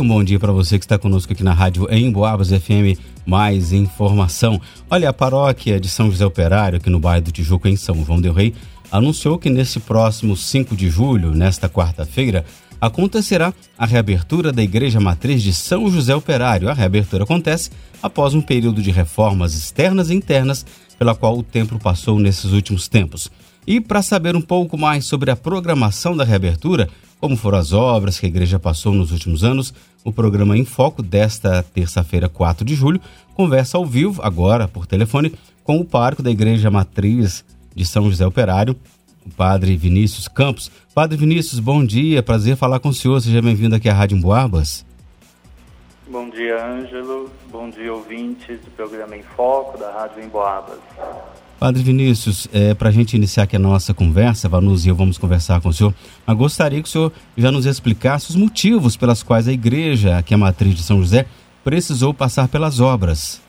[0.00, 2.98] Um bom dia para você que está conosco aqui na rádio em Boabas FM.
[3.24, 4.60] Mais informação.
[4.90, 8.20] Olha, a paróquia de São José Operário, aqui no bairro do Tijuco, em São João
[8.20, 8.52] del Rei,
[8.90, 12.44] anunciou que nesse próximo 5 de julho, nesta quarta-feira,
[12.80, 16.68] acontecerá a reabertura da Igreja Matriz de São José Operário.
[16.68, 17.70] A reabertura acontece
[18.02, 20.66] após um período de reformas externas e internas
[20.98, 23.30] pela qual o templo passou nesses últimos tempos.
[23.66, 26.88] E para saber um pouco mais sobre a programação da reabertura,
[27.24, 29.72] como foram as obras que a igreja passou nos últimos anos,
[30.04, 33.00] o programa Em Foco desta terça-feira, 4 de julho,
[33.34, 37.42] conversa ao vivo, agora por telefone, com o pároco da Igreja Matriz
[37.74, 38.76] de São José Operário,
[39.24, 40.70] o padre Vinícius Campos.
[40.94, 44.84] Padre Vinícius, bom dia, prazer falar com o senhor, seja bem-vindo aqui à Rádio Emboabas.
[46.06, 50.78] Bom dia, Ângelo, bom dia, ouvintes do programa Em Foco da Rádio Emboabas.
[51.58, 55.16] Padre Vinícius, é, para a gente iniciar aqui a nossa conversa, Vanus e eu vamos
[55.16, 55.94] conversar com o senhor,
[56.26, 60.34] mas gostaria que o senhor já nos explicasse os motivos pelas quais a igreja, que
[60.34, 61.26] é a matriz de São José,
[61.62, 63.42] precisou passar pelas obras.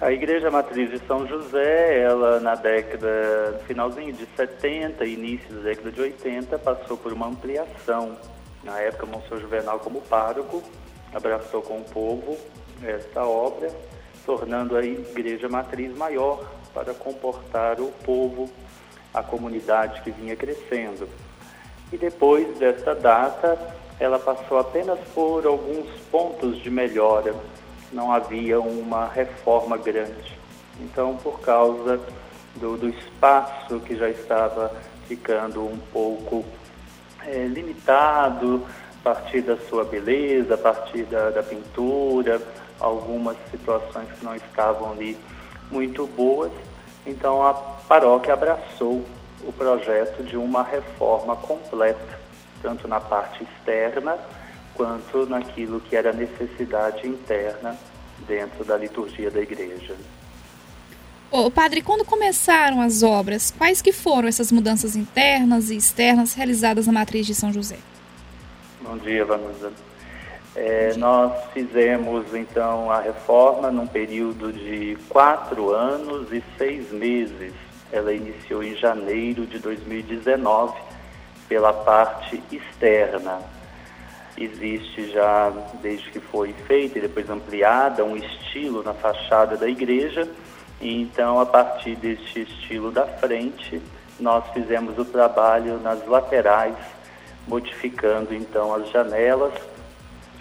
[0.00, 5.90] A Igreja Matriz de São José, ela na década, finalzinho de 70, início da década
[5.90, 8.16] de 80, passou por uma ampliação.
[8.62, 10.62] Na época, Monsenhor Juvenal, como pároco,
[11.12, 12.38] abraçou com o povo
[12.84, 13.72] esta obra,
[14.28, 18.50] tornando a Igreja Matriz maior para comportar o povo,
[19.14, 21.08] a comunidade que vinha crescendo.
[21.90, 23.58] E depois desta data,
[23.98, 27.34] ela passou apenas por alguns pontos de melhora
[27.90, 30.38] não havia uma reforma grande.
[30.78, 31.98] Então, por causa
[32.56, 34.70] do, do espaço que já estava
[35.06, 36.44] ficando um pouco
[37.24, 38.62] é, limitado,
[39.02, 42.40] partir da sua beleza, a partir da, da pintura,
[42.80, 45.16] algumas situações que não estavam ali
[45.70, 46.52] muito boas,
[47.06, 49.04] então a paróquia abraçou
[49.42, 52.18] o projeto de uma reforma completa,
[52.62, 54.18] tanto na parte externa
[54.74, 57.76] quanto naquilo que era necessidade interna
[58.26, 59.96] dentro da liturgia da igreja.
[61.30, 66.86] Ô, padre, quando começaram as obras, quais que foram essas mudanças internas e externas realizadas
[66.86, 67.76] na matriz de São José?
[68.88, 69.70] Bom dia, Vanusa.
[70.56, 77.52] É, nós fizemos então a reforma num período de quatro anos e seis meses.
[77.92, 80.72] Ela iniciou em janeiro de 2019
[81.46, 83.40] pela parte externa
[84.38, 90.26] existe já, desde que foi feita e depois ampliada, um estilo na fachada da igreja.
[90.80, 93.82] E então, a partir deste estilo da frente,
[94.18, 96.76] nós fizemos o trabalho nas laterais,
[97.48, 99.54] modificando então as janelas,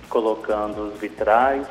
[0.09, 1.66] colocando os vitrais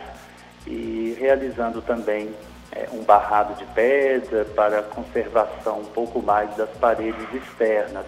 [0.67, 2.35] e realizando também
[2.73, 8.07] é, um barrado de pedra para conservação um pouco mais das paredes externas.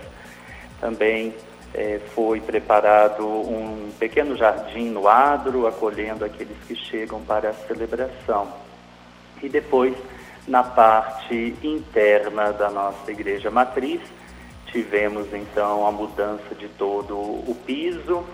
[0.81, 1.35] Também
[1.75, 8.49] é, foi preparado um pequeno jardim no adro, acolhendo aqueles que chegam para a celebração.
[9.43, 9.95] E depois,
[10.47, 14.01] na parte interna da nossa igreja matriz,
[14.73, 18.25] tivemos então a mudança de todo o piso,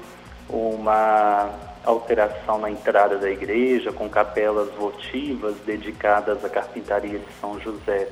[0.48, 1.50] uma
[1.84, 8.08] alteração na entrada da igreja, com capelas votivas dedicadas à carpintaria de São José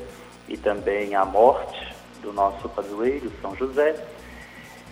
[0.48, 3.94] e também à morte do nosso padroeiro, São José.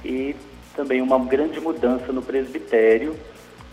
[0.05, 0.35] E
[0.75, 3.17] também uma grande mudança no presbitério,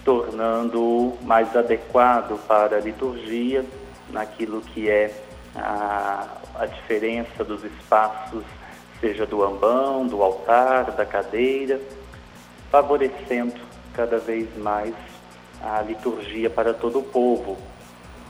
[0.03, 3.66] tornando mais adequado para a liturgia,
[4.09, 5.13] naquilo que é
[5.56, 8.44] a, a diferença dos espaços,
[9.00, 11.80] seja do ambão, do altar, da cadeira,
[12.72, 13.59] favorecendo
[13.94, 14.94] cada vez mais
[15.62, 17.57] a liturgia para todo o povo.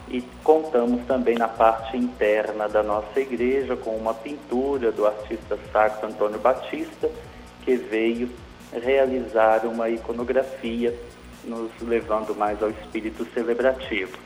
[0.10, 6.08] E contamos também na parte interna da nossa igreja com uma pintura do artista sacro
[6.08, 7.10] Antônio Batista,
[7.66, 8.30] que veio
[8.72, 10.94] realizar uma iconografia,
[11.44, 14.18] nos levando mais ao espírito celebrativo.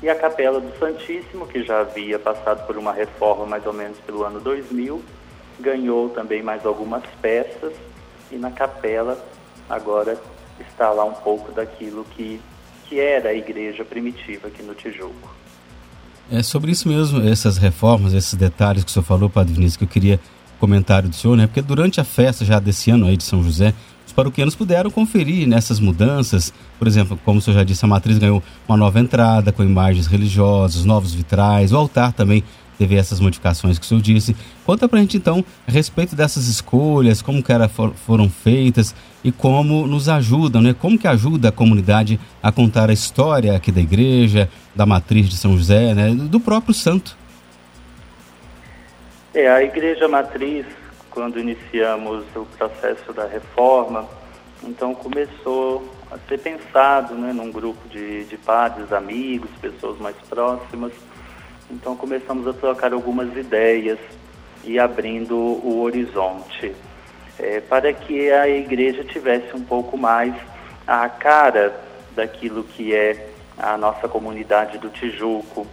[0.00, 3.98] E a Capela do Santíssimo, que já havia passado por uma reforma mais ou menos
[3.98, 5.02] pelo ano 2000,
[5.60, 7.72] ganhou também mais algumas peças
[8.30, 9.18] e na capela
[9.68, 10.18] agora
[10.60, 12.40] está lá um pouco daquilo que,
[12.88, 15.36] que era a igreja primitiva aqui no Tijuco.
[16.30, 19.84] É sobre isso mesmo, essas reformas, esses detalhes que o senhor falou, Padre Vinícius, que
[19.84, 20.20] eu queria
[20.58, 21.46] comentário do senhor, né?
[21.46, 23.72] Porque durante a festa já desse ano aí de São José,
[24.06, 26.52] os paroquianos puderam conferir nessas mudanças.
[26.78, 30.06] Por exemplo, como o senhor já disse, a matriz ganhou uma nova entrada com imagens
[30.06, 32.42] religiosas, novos vitrais, o altar também
[32.78, 34.36] teve essas modificações que o senhor disse.
[34.64, 38.94] Conta pra gente então a respeito dessas escolhas, como que era, foram feitas
[39.24, 40.74] e como nos ajudam, né?
[40.78, 45.36] Como que ajuda a comunidade a contar a história aqui da igreja, da matriz de
[45.36, 46.14] São José, né?
[46.14, 47.16] Do próprio santo.
[49.34, 50.66] É, a Igreja Matriz,
[51.10, 54.08] quando iniciamos o processo da reforma,
[54.64, 60.92] Então começou a ser pensado né, num grupo de, de padres, amigos, pessoas mais próximas.
[61.70, 63.98] Então começamos a trocar algumas ideias
[64.64, 66.74] e abrindo o horizonte
[67.38, 70.34] é, para que a igreja tivesse um pouco mais
[70.86, 71.78] a cara
[72.14, 75.66] daquilo que é a nossa comunidade do Tijuco.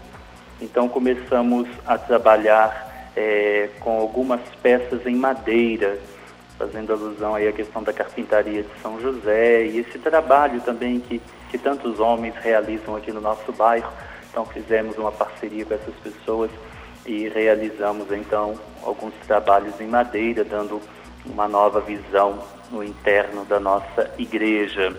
[0.62, 5.98] Então começamos a trabalhar é, com algumas peças em madeira,
[6.58, 11.22] fazendo alusão aí à questão da carpintaria de São José e esse trabalho também que,
[11.50, 13.92] que tantos homens realizam aqui no nosso bairro.
[14.36, 16.52] Então fizemos uma parceria com essas pessoas
[17.06, 20.82] e realizamos então alguns trabalhos em madeira, dando
[21.26, 24.94] uma nova visão no interno da nossa igreja.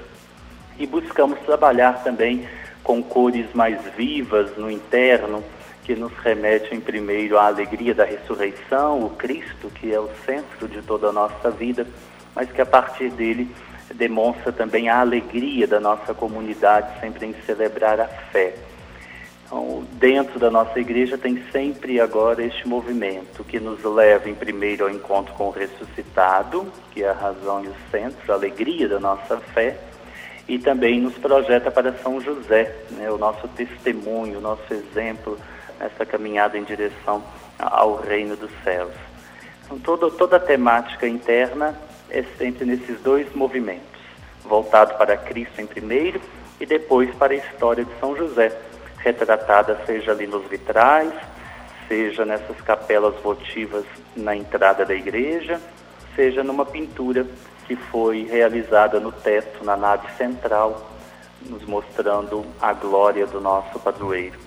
[0.78, 2.48] E buscamos trabalhar também
[2.82, 5.44] com cores mais vivas no interno,
[5.84, 10.80] que nos remetem primeiro à alegria da ressurreição, o Cristo, que é o centro de
[10.80, 11.86] toda a nossa vida,
[12.34, 13.54] mas que a partir dele
[13.94, 18.54] demonstra também a alegria da nossa comunidade, sempre em celebrar a fé.
[19.46, 24.84] Então, dentro da nossa igreja tem sempre agora este movimento que nos leva, em primeiro,
[24.84, 28.98] ao encontro com o ressuscitado, que é a razão e o centro, a alegria da
[28.98, 29.78] nossa fé,
[30.48, 35.38] e também nos projeta para São José, né, o nosso testemunho, o nosso exemplo
[35.78, 37.22] nessa caminhada em direção
[37.56, 38.92] ao reino dos céus.
[39.64, 41.78] Então, toda, toda a temática interna
[42.10, 44.00] é sempre nesses dois movimentos,
[44.44, 46.20] voltado para Cristo em primeiro
[46.60, 48.56] e depois para a história de São José
[49.06, 51.12] retratada seja ali nos vitrais,
[51.86, 53.84] seja nessas capelas votivas
[54.16, 55.60] na entrada da igreja,
[56.16, 57.24] seja numa pintura
[57.68, 60.90] que foi realizada no teto, na nave central,
[61.48, 64.40] nos mostrando a glória do nosso padroeiro.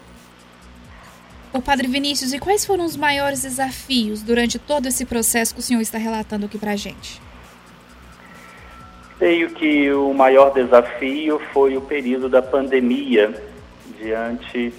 [1.54, 5.64] O Padre Vinícius, e quais foram os maiores desafios durante todo esse processo que o
[5.64, 7.22] senhor está relatando aqui para a gente?
[9.18, 13.49] Creio que o maior desafio foi o período da pandemia,
[14.00, 14.74] diante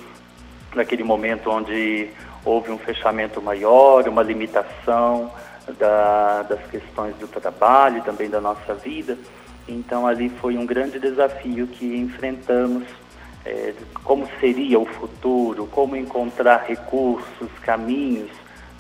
[0.75, 2.11] daquele momento onde
[2.45, 5.33] houve um fechamento maior, uma limitação
[5.79, 9.17] da, das questões do trabalho e também da nossa vida.
[9.69, 12.85] Então ali foi um grande desafio que enfrentamos,
[13.45, 18.31] é, como seria o futuro, como encontrar recursos, caminhos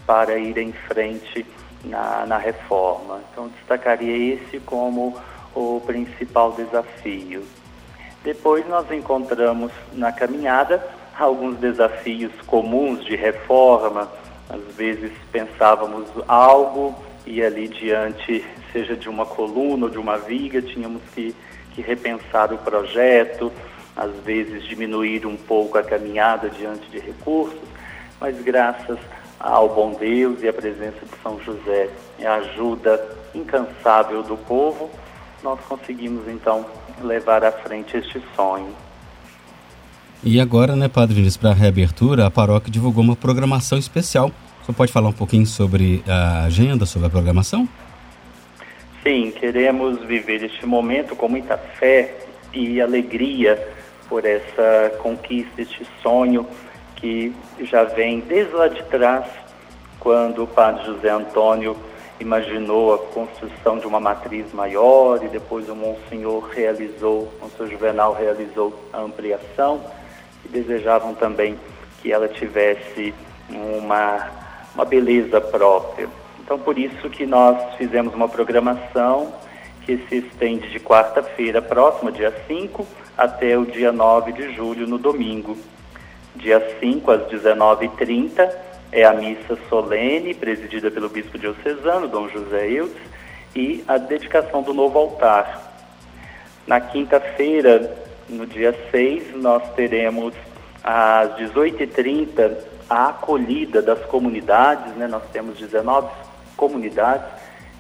[0.07, 1.47] para ir em frente
[1.85, 3.21] na, na reforma.
[3.31, 5.17] Então destacaria esse como
[5.55, 7.45] o principal desafio.
[8.23, 10.85] Depois nós encontramos na caminhada
[11.19, 14.11] alguns desafios comuns de reforma.
[14.49, 16.95] Às vezes pensávamos algo
[17.27, 21.35] e ali diante, seja de uma coluna ou de uma viga, tínhamos que,
[21.73, 23.53] que repensar o projeto,
[23.97, 27.61] às vezes diminuir um pouco a caminhada diante de recursos,
[28.21, 28.99] mas graças
[29.39, 31.89] ao bom Deus e à presença de São José
[32.19, 34.91] e a ajuda incansável do povo,
[35.43, 36.67] nós conseguimos então
[37.03, 38.75] levar à frente este sonho.
[40.23, 44.31] E agora, né, Padre Vinícius, para a reabertura, a paróquia divulgou uma programação especial.
[44.63, 47.67] Você pode falar um pouquinho sobre a agenda, sobre a programação?
[49.03, 52.15] Sim, queremos viver este momento com muita fé
[52.53, 53.59] e alegria
[54.09, 56.47] por essa conquista, este sonho
[56.97, 57.33] que
[57.63, 59.25] já vem desde lá de trás,
[59.99, 61.77] quando o Padre José Antônio
[62.21, 68.13] imaginou a construção de uma matriz maior e depois o Monsenhor realizou, o Monsenhor Juvenal
[68.13, 69.81] realizou a ampliação
[70.45, 71.59] e desejavam também
[72.01, 73.15] que ela tivesse
[73.49, 74.29] uma,
[74.75, 76.09] uma beleza própria.
[76.39, 79.33] Então, por isso que nós fizemos uma programação
[79.87, 84.99] que se estende de quarta-feira próxima, dia 5, até o dia 9 de julho, no
[84.99, 85.57] domingo.
[86.37, 88.51] Dia 5, às 19h30,
[88.93, 92.97] é a missa solene, presidida pelo bispo diocesano, Dom José Eudes,
[93.55, 95.73] e a dedicação do novo altar.
[96.67, 97.97] Na quinta-feira,
[98.29, 100.35] no dia 6, nós teremos
[100.83, 102.57] às 18h30
[102.89, 105.07] a acolhida das comunidades, né?
[105.07, 106.09] nós temos 19
[106.57, 107.27] comunidades,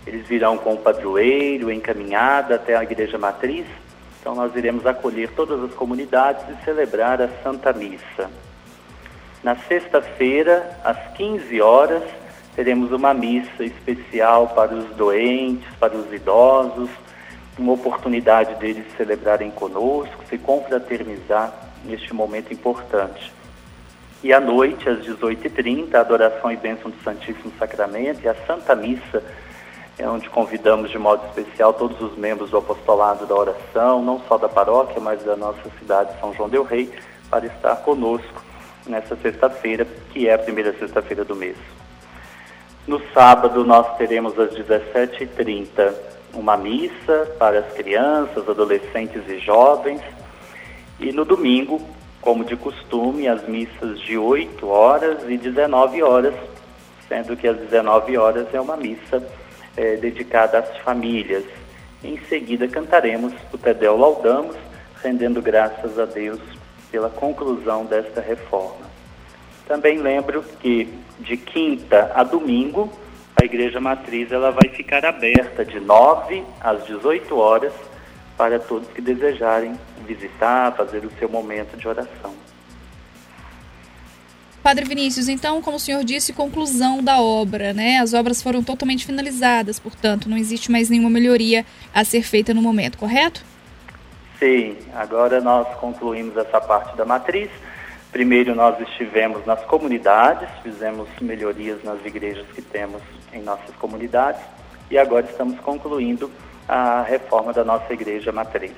[0.06, 3.66] eles virão com o padroeiro, encaminhada até a igreja matriz,
[4.20, 8.30] então nós iremos acolher todas as comunidades e celebrar a Santa Missa.
[9.42, 12.02] Na sexta-feira, às 15 horas,
[12.54, 16.90] teremos uma missa especial para os doentes, para os idosos,
[17.58, 21.54] uma oportunidade deles celebrarem conosco, se confraternizar
[21.86, 23.32] neste momento importante.
[24.22, 28.74] E à noite, às 18h30, a adoração e bênção do Santíssimo Sacramento e a Santa
[28.74, 29.22] Missa,
[29.98, 34.36] é onde convidamos de modo especial todos os membros do apostolado da oração, não só
[34.36, 36.92] da paróquia, mas da nossa cidade São João del Rei,
[37.30, 38.49] para estar conosco
[38.86, 41.56] nessa sexta-feira, que é a primeira sexta-feira do mês.
[42.86, 45.94] No sábado, nós teremos às 17h30
[46.34, 50.00] uma missa para as crianças, adolescentes e jovens.
[50.98, 51.80] E no domingo,
[52.20, 56.34] como de costume, as missas de 8 horas e 19 horas,
[57.08, 59.22] sendo que às 19 horas é uma missa
[59.76, 61.44] é, dedicada às famílias.
[62.02, 64.56] Em seguida, cantaremos o Tedel Laudamos,
[65.02, 66.40] rendendo graças a Deus
[66.90, 68.90] pela conclusão desta reforma.
[69.66, 72.90] Também lembro que de quinta a domingo,
[73.40, 77.72] a Igreja Matriz ela vai ficar aberta de 9 às 18 horas
[78.36, 82.34] para todos que desejarem visitar, fazer o seu momento de oração.
[84.62, 87.98] Padre Vinícius, então, como o senhor disse, conclusão da obra, né?
[87.98, 92.60] As obras foram totalmente finalizadas, portanto, não existe mais nenhuma melhoria a ser feita no
[92.60, 93.42] momento, correto?
[94.40, 97.50] Sim, agora nós concluímos essa parte da matriz.
[98.10, 103.02] Primeiro nós estivemos nas comunidades, fizemos melhorias nas igrejas que temos
[103.34, 104.40] em nossas comunidades
[104.90, 106.30] e agora estamos concluindo
[106.66, 108.72] a reforma da nossa igreja matriz.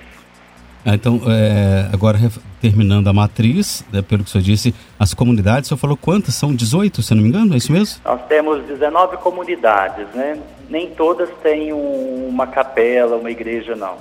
[0.84, 2.18] Ah, então, é, agora
[2.60, 6.34] terminando a matriz, né, pelo que o senhor disse, as comunidades, o senhor falou quantas?
[6.34, 8.00] São 18, se não me engano, é isso mesmo?
[8.04, 10.40] Nós temos 19 comunidades, né?
[10.68, 13.96] Nem todas têm um, uma capela, uma igreja, não.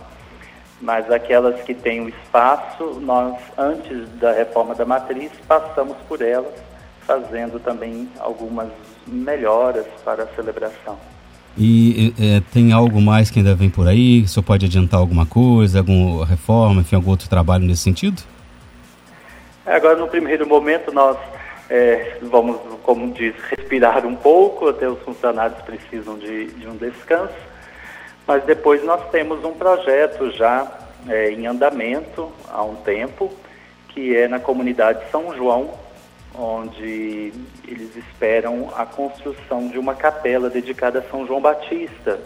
[0.82, 6.54] Mas aquelas que têm o espaço, nós, antes da reforma da matriz, passamos por elas,
[7.06, 8.70] fazendo também algumas
[9.06, 10.98] melhoras para a celebração.
[11.58, 14.22] E é, tem algo mais que ainda vem por aí?
[14.22, 18.22] O senhor pode adiantar alguma coisa, alguma reforma, enfim, algum outro trabalho nesse sentido?
[19.66, 21.18] Agora, no primeiro momento, nós
[21.70, 27.34] é, vamos, como diz, respirar um pouco, até os funcionários precisam de, de um descanso,
[28.32, 30.66] mas depois nós temos um projeto já
[31.10, 33.30] é, em andamento há um tempo,
[33.90, 35.72] que é na comunidade São João,
[36.34, 37.34] onde
[37.68, 42.22] eles esperam a construção de uma capela dedicada a São João Batista.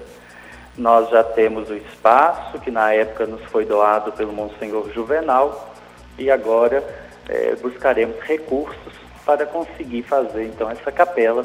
[0.77, 5.73] Nós já temos o espaço, que na época nos foi doado pelo Monsenhor Juvenal,
[6.19, 6.83] e agora
[7.27, 8.93] é, buscaremos recursos
[9.25, 11.43] para conseguir fazer então essa capela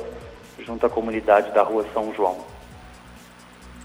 [0.59, 2.60] junto à comunidade da Rua São João.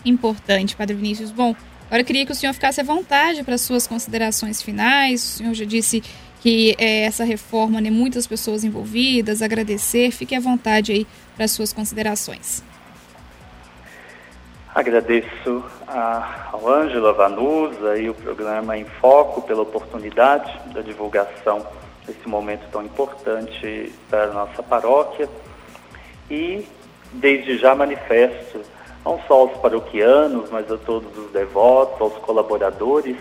[0.06, 1.32] Importante, Padre Vinícius.
[1.32, 1.56] Bom,
[1.88, 5.24] agora eu queria que o senhor ficasse à vontade para suas considerações finais.
[5.24, 6.04] O senhor já disse
[6.42, 10.12] que é, essa reforma, né, muitas pessoas envolvidas, agradecer.
[10.12, 12.64] Fique à vontade aí para suas considerações.
[14.76, 21.66] Agradeço ao Ângelo, a Vanusa e o programa Em Foco pela oportunidade da divulgação
[22.06, 25.28] desse momento tão importante para a nossa paróquia.
[26.30, 26.68] E
[27.14, 28.62] desde já manifesto,
[29.06, 33.16] não só aos paroquianos, mas a todos os devotos, aos colaboradores,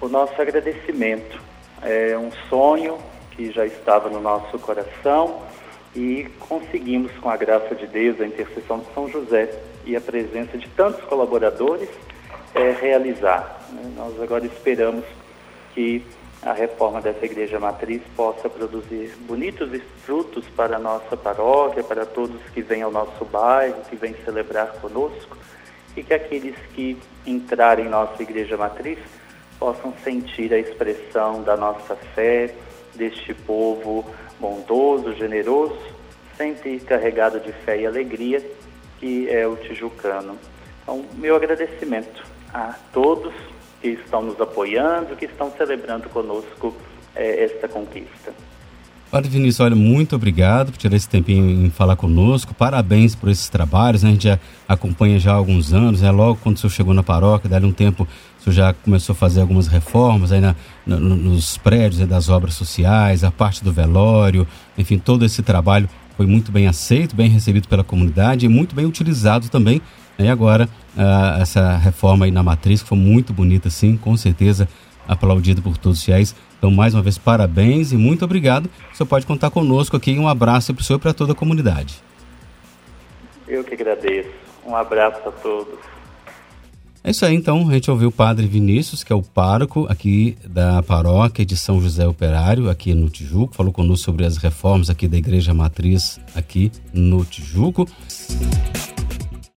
[0.00, 1.40] o nosso agradecimento
[1.80, 2.98] é um sonho
[3.30, 5.40] que já estava no nosso coração
[5.94, 9.48] e conseguimos, com a graça de Deus, a intercessão de São José
[9.84, 11.88] e a presença de tantos colaboradores,
[12.54, 13.60] é, realizar.
[13.70, 13.92] Né?
[13.96, 15.04] Nós agora esperamos
[15.74, 16.04] que
[16.42, 19.70] a reforma dessa igreja matriz possa produzir bonitos
[20.04, 24.72] frutos para a nossa paróquia, para todos que vêm ao nosso bairro, que vêm celebrar
[24.80, 25.36] conosco,
[25.96, 28.98] e que aqueles que entrarem em nossa igreja matriz
[29.58, 32.52] possam sentir a expressão da nossa fé,
[32.94, 34.04] deste povo
[34.40, 35.78] bondoso, generoso,
[36.36, 38.44] sempre carregado de fé e alegria,
[38.98, 40.36] que é o tijucano.
[40.82, 43.32] Então, meu agradecimento a todos
[43.82, 46.74] que estão nos apoiando, que estão celebrando conosco
[47.14, 48.32] é, esta conquista.
[49.10, 52.54] Padre Vinícius, olha, muito obrigado por tirar esse tempinho em falar conosco.
[52.54, 54.08] Parabéns por esses trabalhos, né?
[54.08, 56.10] A gente já acompanha já há alguns anos, né?
[56.10, 58.08] Logo quando o senhor chegou na paróquia, dali um tempo,
[58.38, 62.30] o senhor já começou a fazer algumas reformas aí na, no, nos prédios né, das
[62.30, 64.48] obras sociais, a parte do velório,
[64.78, 68.86] enfim, todo esse trabalho foi muito bem aceito, bem recebido pela comunidade e muito bem
[68.86, 69.82] utilizado também.
[70.18, 74.68] E agora, uh, essa reforma aí na matriz, que foi muito bonita, sim, com certeza
[75.06, 76.34] aplaudido por todos os fiéis.
[76.58, 78.70] Então, mais uma vez, parabéns e muito obrigado.
[78.92, 80.16] Você pode contar conosco aqui.
[80.18, 82.00] Um abraço para o senhor e para toda a comunidade.
[83.48, 84.30] Eu que agradeço.
[84.64, 85.78] Um abraço a todos.
[87.04, 87.68] É isso aí, então.
[87.68, 91.80] A gente ouviu o padre Vinícius, que é o pároco aqui da paróquia de São
[91.80, 93.54] José Operário, aqui no Tijuco.
[93.54, 97.88] Falou conosco sobre as reformas aqui da Igreja Matriz, aqui no Tijuco.